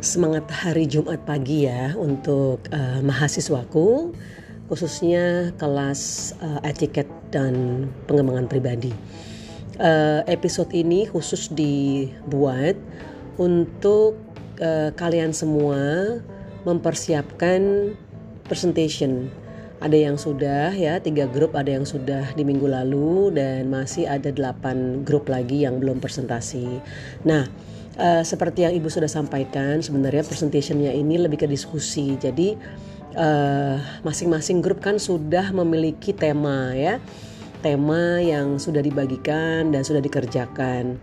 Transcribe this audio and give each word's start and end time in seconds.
semangat 0.00 0.48
hari 0.48 0.88
Jumat 0.88 1.28
pagi 1.28 1.68
ya 1.68 1.92
untuk 1.92 2.64
uh, 2.72 3.04
mahasiswaku 3.04 4.16
khususnya 4.72 5.52
kelas 5.60 6.32
uh, 6.40 6.56
etiket 6.64 7.04
dan 7.28 7.84
pengembangan 8.08 8.48
pribadi. 8.48 8.96
Uh, 9.76 10.24
episode 10.24 10.72
ini 10.72 11.04
khusus 11.04 11.52
dibuat 11.52 12.80
untuk 13.36 14.16
uh, 14.64 14.88
kalian 14.96 15.36
semua 15.36 16.16
mempersiapkan 16.64 17.92
presentation. 18.48 19.28
Ada 19.84 19.96
yang 20.00 20.16
sudah 20.16 20.72
ya 20.72 20.96
tiga 21.00 21.28
grup, 21.28 21.52
ada 21.52 21.76
yang 21.76 21.84
sudah 21.84 22.32
di 22.32 22.44
minggu 22.44 22.68
lalu 22.68 23.36
dan 23.36 23.68
masih 23.68 24.08
ada 24.08 24.32
delapan 24.32 25.04
grup 25.04 25.28
lagi 25.28 25.68
yang 25.68 25.76
belum 25.76 26.00
presentasi. 26.00 26.80
Nah 27.28 27.48
uh, 27.98 28.22
seperti 28.22 28.68
yang 28.68 28.74
ibu 28.76 28.86
sudah 28.86 29.10
sampaikan 29.10 29.82
sebenarnya 29.82 30.22
presentationnya 30.22 30.94
ini 30.94 31.18
lebih 31.18 31.42
ke 31.42 31.46
diskusi. 31.50 32.14
Jadi 32.20 32.54
eh, 33.10 33.76
masing-masing 34.06 34.60
uh, 34.60 34.62
grup 34.62 34.78
kan 34.78 35.00
sudah 35.00 35.50
memiliki 35.50 36.14
tema 36.14 36.70
ya. 36.76 37.02
Tema 37.60 38.22
yang 38.22 38.56
sudah 38.62 38.80
dibagikan 38.80 39.74
dan 39.74 39.82
sudah 39.82 39.98
dikerjakan. 39.98 40.96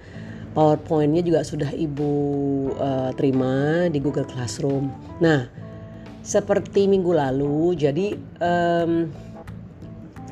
Powerpointnya 0.55 1.21
juga 1.21 1.45
sudah 1.45 1.69
ibu 1.75 2.13
uh, 2.81 3.13
terima 3.13 3.85
di 3.93 4.01
Google 4.01 4.25
Classroom. 4.25 4.89
Nah 5.21 5.45
seperti 6.25 6.89
minggu 6.89 7.13
lalu 7.13 7.77
jadi 7.77 8.17
um, 8.41 9.07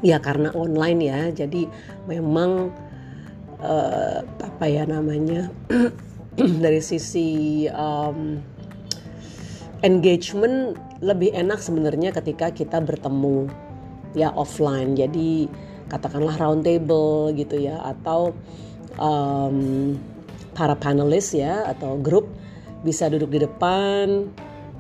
ya 0.02 0.18
karena 0.18 0.50
online 0.58 1.00
ya. 1.06 1.22
Jadi 1.30 1.70
memang 2.10 2.74
uh, 3.62 4.20
apa 4.26 4.66
ya 4.66 4.84
namanya 4.90 5.54
dari 6.64 6.84
sisi 6.84 7.64
um, 7.72 8.40
engagement 9.84 10.76
lebih 11.00 11.32
enak 11.36 11.60
sebenarnya 11.60 12.16
ketika 12.16 12.52
kita 12.52 12.80
bertemu 12.84 13.48
ya 14.16 14.32
offline. 14.36 14.96
Jadi 14.96 15.48
katakanlah 15.92 16.36
round 16.40 16.66
table 16.66 17.36
gitu 17.36 17.62
ya 17.62 17.80
atau 17.84 18.34
um, 18.98 19.94
para 20.56 20.76
panelis 20.76 21.36
ya 21.36 21.68
atau 21.68 22.00
grup 22.00 22.32
bisa 22.82 23.12
duduk 23.12 23.36
di 23.36 23.40
depan 23.44 24.30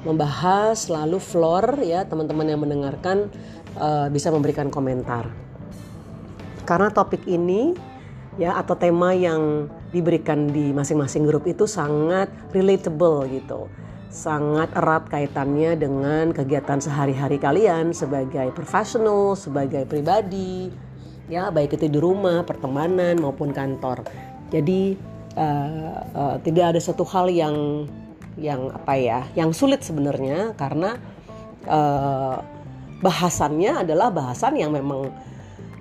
membahas 0.05 0.87
lalu 0.87 1.17
floor 1.17 1.81
ya 1.81 2.05
teman-teman 2.05 2.45
yang 2.45 2.61
mendengarkan 2.61 3.27
uh, 3.77 4.07
bisa 4.07 4.29
memberikan 4.29 4.69
komentar. 4.69 5.27
Karena 6.65 6.89
topik 6.89 7.25
ini 7.29 7.73
ya 8.41 8.57
atau 8.57 8.77
tema 8.77 9.13
yang 9.13 9.69
diberikan 9.95 10.51
di 10.51 10.75
masing-masing 10.75 11.23
grup 11.23 11.47
itu 11.47 11.63
sangat 11.63 12.27
relatable 12.51 13.23
gitu. 13.31 13.71
Sangat 14.11 14.75
erat 14.75 15.07
kaitannya 15.07 15.79
dengan 15.79 16.35
kegiatan 16.35 16.83
sehari-hari 16.83 17.39
kalian 17.39 17.95
sebagai 17.95 18.51
profesional, 18.51 19.39
sebagai 19.39 19.87
pribadi, 19.87 20.67
ya 21.31 21.47
baik 21.47 21.79
itu 21.79 21.87
di 21.87 21.99
rumah, 21.99 22.43
pertemanan 22.43 23.15
maupun 23.23 23.55
kantor. 23.55 24.03
Jadi 24.51 24.99
uh, 25.39 25.99
uh, 26.15 26.35
tidak 26.43 26.75
ada 26.75 26.79
satu 26.83 27.07
hal 27.07 27.31
yang 27.31 27.87
yang 28.35 28.71
apa 28.75 28.93
ya, 28.99 29.19
yang 29.35 29.55
sulit 29.55 29.83
sebenarnya 29.83 30.55
karena 30.59 30.99
uh, 31.67 32.39
bahasannya 32.99 33.83
adalah 33.83 34.11
bahasan 34.11 34.59
yang 34.59 34.71
memang 34.71 35.11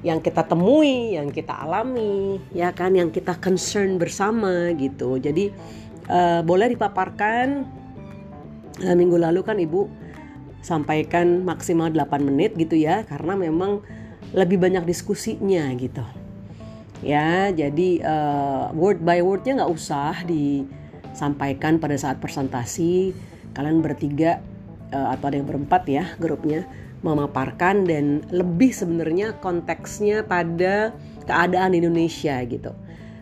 yang 0.05 0.21
kita 0.21 0.45
temui, 0.45 1.17
yang 1.17 1.33
kita 1.33 1.65
alami, 1.65 2.37
ya 2.53 2.77
kan, 2.77 2.93
yang 2.93 3.09
kita 3.09 3.41
concern 3.41 3.97
bersama 3.97 4.71
gitu. 4.77 5.17
Jadi 5.17 5.49
uh, 6.13 6.45
boleh 6.45 6.77
dipaparkan. 6.77 7.65
Uh, 8.85 8.93
minggu 8.93 9.17
lalu 9.17 9.41
kan 9.41 9.57
ibu 9.57 9.89
sampaikan 10.61 11.47
maksimal 11.47 11.89
8 11.89 12.20
menit 12.20 12.53
gitu 12.61 12.77
ya, 12.77 13.01
karena 13.09 13.33
memang 13.33 13.81
lebih 14.37 14.61
banyak 14.61 14.85
diskusinya 14.85 15.73
gitu. 15.81 16.05
Ya, 17.01 17.48
jadi 17.53 18.01
uh, 18.05 18.64
word 18.77 19.01
by 19.01 19.25
wordnya 19.25 19.64
nggak 19.64 19.73
usah 19.73 20.25
disampaikan 20.29 21.81
pada 21.81 21.97
saat 21.97 22.20
presentasi. 22.20 23.17
Kalian 23.57 23.81
bertiga 23.81 24.43
uh, 24.92 25.14
atau 25.14 25.30
ada 25.30 25.36
yang 25.40 25.48
berempat 25.48 25.83
ya 25.89 26.05
grupnya 26.18 26.67
memaparkan 27.05 27.84
dan 27.84 28.24
lebih 28.33 28.72
sebenarnya 28.72 29.36
konteksnya 29.45 30.24
pada 30.24 30.96
keadaan 31.28 31.77
Indonesia 31.77 32.40
gitu. 32.48 32.72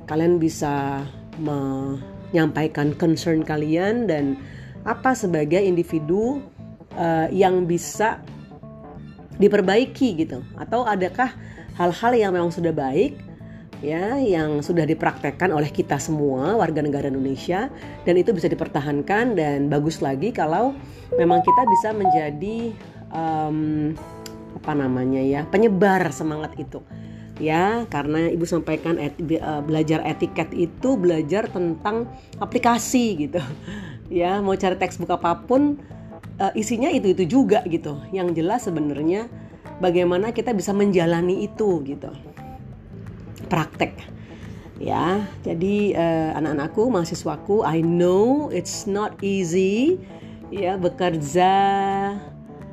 Kalian 0.07 0.39
bisa 0.39 1.03
menyampaikan 1.43 2.95
concern 2.95 3.43
kalian 3.43 4.07
dan 4.07 4.39
apa 4.87 5.15
sebagai 5.15 5.59
individu 5.59 6.43
uh, 6.95 7.27
yang 7.35 7.67
bisa 7.67 8.23
diperbaiki 9.39 10.23
gitu 10.27 10.47
atau 10.55 10.87
adakah 10.87 11.35
hal-hal 11.75 12.13
yang 12.15 12.31
memang 12.37 12.55
sudah 12.55 12.71
baik 12.71 13.19
ya 13.83 14.15
yang 14.17 14.63
sudah 14.63 14.87
dipraktekkan 14.87 15.51
oleh 15.51 15.69
kita 15.69 15.99
semua 15.99 16.55
warga 16.55 16.81
negara 16.81 17.11
Indonesia 17.11 17.67
dan 18.07 18.15
itu 18.15 18.31
bisa 18.31 18.47
dipertahankan 18.47 19.35
dan 19.35 19.67
bagus 19.67 19.99
lagi 19.99 20.31
kalau 20.31 20.73
memang 21.19 21.43
kita 21.43 21.63
bisa 21.67 21.89
menjadi 21.91 22.71
um, 23.11 23.91
apa 24.55 24.73
namanya 24.79 25.19
ya 25.19 25.43
penyebar 25.51 26.15
semangat 26.15 26.55
itu. 26.57 26.81
Ya 27.43 27.91
karena 27.91 28.31
ibu 28.31 28.47
sampaikan 28.47 29.03
et, 29.03 29.19
uh, 29.43 29.59
belajar 29.67 29.99
etiket 30.07 30.55
itu 30.55 30.95
belajar 30.95 31.51
tentang 31.51 32.07
aplikasi 32.39 33.29
gitu. 33.29 33.43
Ya 34.13 34.45
mau 34.45 34.53
cari 34.53 34.77
textbook 34.77 35.09
apa 35.09 35.41
pun 35.49 35.81
uh, 36.37 36.53
isinya 36.53 36.93
itu 36.93 37.17
itu 37.17 37.25
juga 37.25 37.65
gitu. 37.65 37.97
Yang 38.13 38.45
jelas 38.45 38.69
sebenarnya 38.69 39.25
bagaimana 39.81 40.37
kita 40.37 40.53
bisa 40.53 40.77
menjalani 40.77 41.49
itu 41.49 41.81
gitu 41.81 42.13
praktek. 43.53 44.01
Ya 44.81 45.29
jadi 45.45 45.93
uh, 45.95 46.31
anak-anakku 46.41 46.89
mahasiswaku 46.89 47.63
I 47.69 47.85
know 47.85 48.49
it's 48.49 48.89
not 48.89 49.21
easy 49.21 50.01
ya 50.49 50.81
bekerja 50.81 51.53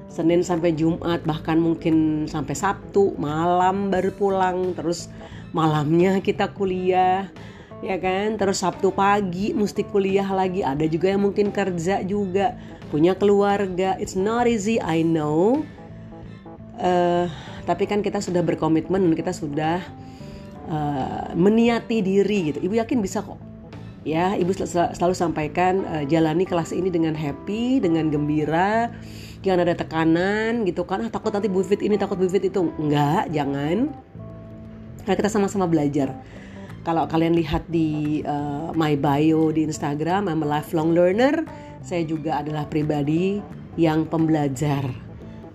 Senin 0.09 0.41
sampai 0.41 0.73
Jumat 0.73 1.21
bahkan 1.21 1.61
mungkin 1.61 2.25
sampai 2.25 2.57
Sabtu 2.57 3.13
malam 3.21 3.93
baru 3.93 4.09
pulang 4.09 4.73
terus 4.73 5.05
malamnya 5.53 6.17
kita 6.17 6.49
kuliah 6.49 7.29
ya 7.85 7.95
kan? 8.01 8.41
Terus 8.41 8.65
Sabtu 8.65 8.89
pagi 8.89 9.53
mesti 9.53 9.85
kuliah 9.85 10.25
lagi 10.33 10.65
ada 10.65 10.89
juga 10.89 11.13
yang 11.13 11.29
mungkin 11.29 11.53
kerja 11.53 12.01
juga 12.01 12.57
punya 12.89 13.13
keluarga 13.13 13.93
it's 14.01 14.17
not 14.17 14.49
easy 14.49 14.81
I 14.81 15.05
know. 15.05 15.61
Uh, 16.79 17.29
tapi 17.69 17.85
kan 17.85 18.01
kita 18.01 18.17
sudah 18.17 18.41
berkomitmen 18.41 19.13
kita 19.13 19.29
sudah 19.29 19.83
uh, 20.69 21.33
meniati 21.33 21.99
diri 21.99 22.53
gitu. 22.53 22.59
Ibu 22.63 22.79
yakin 22.79 23.01
bisa 23.01 23.25
kok. 23.25 23.41
Ya 24.07 24.31
ibu 24.39 24.55
sel 24.55 24.65
selalu 24.95 25.15
sampaikan 25.17 25.83
uh, 25.83 26.03
jalani 26.07 26.47
kelas 26.47 26.71
ini 26.71 26.87
dengan 26.87 27.11
happy 27.11 27.83
dengan 27.83 28.07
gembira 28.07 28.87
jangan 29.43 29.67
ada 29.67 29.75
tekanan 29.75 30.63
gitu 30.63 30.87
kan. 30.87 31.03
Ah, 31.03 31.11
takut 31.11 31.35
nanti 31.35 31.51
Bu 31.51 31.65
Fit 31.65 31.83
ini 31.83 31.99
takut 31.99 32.15
Bu 32.15 32.29
Fit 32.31 32.45
itu. 32.45 32.71
Enggak 32.79 33.27
jangan. 33.33 33.91
Karena 35.03 35.15
kita 35.19 35.29
sama-sama 35.31 35.65
belajar. 35.67 36.15
Kalau 36.87 37.03
kalian 37.11 37.35
lihat 37.35 37.67
di 37.67 38.23
uh, 38.23 38.71
my 38.71 38.95
bio 38.95 39.51
di 39.51 39.67
Instagram 39.67 40.31
I'm 40.31 40.41
a 40.41 40.47
lifelong 40.47 40.95
learner 40.95 41.43
saya 41.83 42.07
juga 42.07 42.39
adalah 42.39 42.67
pribadi 42.67 43.39
yang 43.75 44.07
pembelajar. 44.07 44.87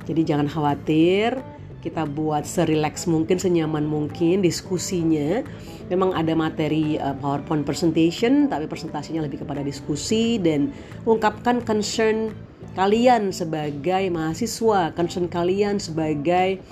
Jadi 0.04 0.20
jangan 0.24 0.48
khawatir 0.48 1.36
kita 1.84 2.08
buat 2.08 2.48
serileks 2.48 3.04
mungkin 3.04 3.36
senyaman 3.36 3.84
mungkin 3.84 4.40
diskusinya. 4.40 5.44
Memang 5.92 6.16
ada 6.16 6.32
materi 6.32 6.96
uh, 6.96 7.12
PowerPoint 7.20 7.68
presentation 7.68 8.48
tapi 8.48 8.64
presentasinya 8.64 9.20
lebih 9.20 9.44
kepada 9.44 9.60
diskusi 9.60 10.40
dan 10.40 10.72
ungkapkan 11.04 11.60
concern 11.60 12.32
kalian 12.72 13.30
sebagai 13.30 14.08
mahasiswa, 14.08 14.96
concern 14.96 15.28
kalian 15.28 15.76
sebagai 15.76 16.64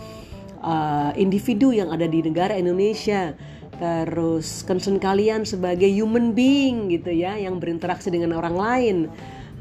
uh, 0.65 1.13
individu 1.15 1.71
yang 1.71 1.93
ada 1.95 2.09
di 2.09 2.25
negara 2.25 2.59
Indonesia, 2.59 3.37
terus 3.79 4.67
concern 4.67 4.99
kalian 4.99 5.47
sebagai 5.47 5.87
human 5.87 6.35
being 6.35 6.91
gitu 6.91 7.13
ya, 7.15 7.39
yang 7.39 7.61
berinteraksi 7.63 8.11
dengan 8.11 8.35
orang 8.35 8.57
lain 8.59 8.97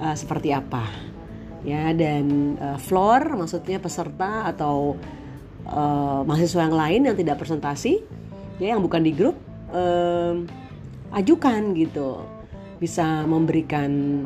uh, 0.01 0.15
seperti 0.17 0.49
apa, 0.49 0.87
ya 1.61 1.93
dan 1.93 2.57
uh, 2.57 2.77
floor 2.81 3.37
maksudnya 3.37 3.77
peserta 3.77 4.49
atau 4.49 4.97
uh, 5.69 6.21
mahasiswa 6.25 6.61
yang 6.65 6.75
lain 6.75 7.01
yang 7.09 7.17
tidak 7.17 7.41
presentasi, 7.41 8.01
ya 8.57 8.73
yang 8.73 8.81
bukan 8.81 9.01
di 9.05 9.11
grup, 9.13 9.37
uh, 9.73 10.39
ajukan 11.11 11.75
gitu, 11.75 12.23
bisa 12.79 13.27
memberikan 13.27 14.23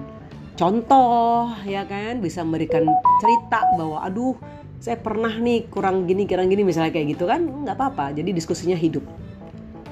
contoh 0.56 1.52
ya 1.68 1.84
kan? 1.84 2.24
Bisa 2.24 2.46
memberikan 2.46 2.88
cerita 3.20 3.66
bahwa 3.76 4.00
aduh 4.06 4.36
saya 4.80 5.02
pernah 5.02 5.34
nih 5.34 5.66
kurang 5.72 6.06
gini 6.06 6.30
kurang 6.30 6.48
gini 6.48 6.62
misalnya 6.64 6.94
kayak 6.94 7.18
gitu 7.18 7.26
kan? 7.28 7.44
Nggak 7.44 7.76
apa-apa 7.76 8.16
jadi 8.16 8.32
diskusinya 8.32 8.78
hidup. 8.78 9.04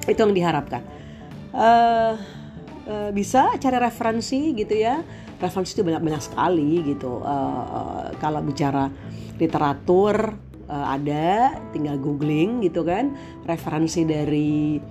Itu 0.08 0.20
yang 0.24 0.36
diharapkan. 0.36 0.82
Uh, 1.54 2.14
uh, 2.88 3.10
bisa 3.14 3.54
cari 3.60 3.78
referensi 3.78 4.52
gitu 4.56 4.74
ya. 4.74 5.02
Referensi 5.40 5.76
itu 5.76 5.82
banyak 5.84 6.02
banyak 6.02 6.22
sekali 6.22 6.94
gitu. 6.94 7.20
Uh, 7.20 7.64
uh, 7.64 8.04
kalau 8.22 8.40
bicara 8.40 8.88
literatur 9.36 10.38
uh, 10.74 10.86
ada 10.90 11.54
tinggal 11.70 11.94
googling 12.02 12.66
gitu 12.66 12.82
kan 12.82 13.14
referensi 13.46 14.02
dari 14.02 14.82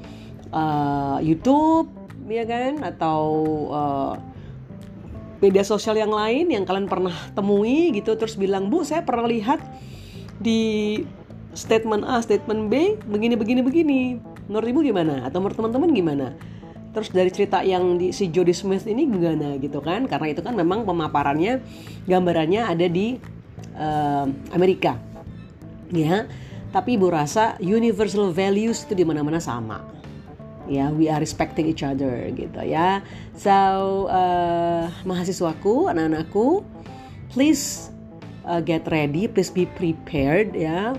uh, 0.55 1.19
YouTube 1.19 1.91
ya 2.31 2.47
kan 2.47 2.79
atau 2.87 3.23
uh, 3.67 4.13
media 5.43 5.67
sosial 5.67 5.99
yang 5.99 6.15
lain 6.15 6.47
yang 6.55 6.63
kalian 6.63 6.87
pernah 6.87 7.11
temui 7.35 7.91
gitu 7.91 8.15
terus 8.15 8.39
bilang 8.39 8.71
bu 8.71 8.87
saya 8.87 9.03
pernah 9.03 9.27
lihat 9.27 9.59
di 10.39 11.03
statement 11.51 12.07
A 12.07 12.23
statement 12.23 12.71
B 12.71 12.97
begini 13.03 13.35
begini 13.35 13.61
begini. 13.61 14.01
Menurut 14.49 14.67
ibu 14.67 14.79
gimana? 14.83 15.23
Atau 15.23 15.39
menurut 15.39 15.55
teman-teman 15.55 15.89
gimana? 15.93 16.27
Terus 16.93 17.09
dari 17.09 17.31
cerita 17.31 17.61
yang 17.63 17.97
di 17.97 18.11
si 18.13 18.29
Jody 18.29 18.53
Smith 18.53 18.85
ini 18.89 19.07
gimana 19.07 19.55
gitu 19.61 19.79
kan? 19.79 20.05
Karena 20.09 20.33
itu 20.33 20.41
kan 20.41 20.57
memang 20.57 20.83
pemaparannya 20.83 21.61
gambarannya 22.09 22.61
ada 22.67 22.85
di 22.89 23.17
uh, 23.77 24.25
Amerika 24.51 25.12
ya 25.93 26.25
tapi 26.73 26.97
ibu 26.97 27.13
rasa 27.13 27.53
universal 27.61 28.33
values 28.33 28.81
itu 28.83 28.97
di 28.97 29.05
mana-mana 29.05 29.37
sama. 29.37 29.85
Ya 30.65 30.89
we 30.89 31.05
are 31.05 31.21
respecting 31.21 31.69
each 31.69 31.85
other 31.85 32.33
gitu 32.33 32.65
ya. 32.65 33.05
So 33.37 34.09
uh, 34.09 34.89
mahasiswaku 35.05 35.93
anak-anakku 35.93 36.65
please 37.29 37.93
uh, 38.49 38.57
get 38.57 38.89
ready 38.89 39.29
please 39.29 39.53
be 39.53 39.69
prepared 39.77 40.57
ya. 40.57 40.97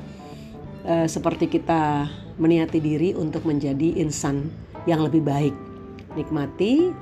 Uh, 0.87 1.11
seperti 1.11 1.50
kita 1.50 2.06
meniati 2.38 2.79
diri 2.79 3.11
untuk 3.19 3.43
menjadi 3.43 3.99
insan 3.99 4.47
yang 4.87 5.02
lebih 5.02 5.26
baik. 5.26 5.56
Nikmati 6.14 6.94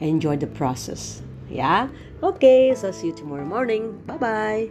enjoy 0.00 0.40
the 0.40 0.48
process 0.48 1.20
ya. 1.52 1.92
Oke 2.24 2.40
okay, 2.40 2.62
so 2.72 2.88
see 2.88 3.12
you 3.12 3.14
tomorrow 3.14 3.44
morning. 3.44 4.00
Bye 4.08 4.16
bye 4.16 4.64